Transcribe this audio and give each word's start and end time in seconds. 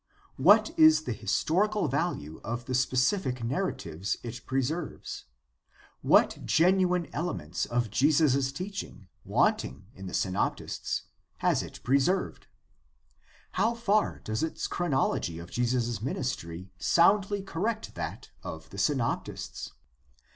What 0.37 0.71
is 0.79 1.03
the 1.03 1.13
his 1.13 1.29
torical 1.29 1.87
value 1.87 2.41
of 2.43 2.65
the 2.65 2.73
specific 2.73 3.43
narratives 3.43 4.17
it 4.23 4.43
preserves? 4.47 5.25
What 6.01 6.43
genuine 6.43 7.07
elements 7.13 7.67
of 7.67 7.91
Jesus' 7.91 8.51
teaching, 8.51 9.09
wanting 9.23 9.85
in 9.93 10.07
the 10.07 10.15
Synoptists, 10.15 11.03
has 11.37 11.61
it 11.61 11.81
preserved? 11.83 12.47
How 13.51 13.75
far 13.75 14.21
does 14.23 14.41
its 14.41 14.65
chronology 14.65 15.37
of 15.37 15.51
Jesus' 15.51 16.01
ministry 16.01 16.71
soundly 16.79 17.43
correct 17.43 17.93
that 17.93 18.31
of 18.41 18.71
the 18.71 18.79
Synoptists 18.79 19.71